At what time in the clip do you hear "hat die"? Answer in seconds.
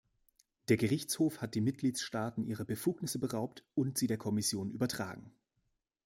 1.41-1.61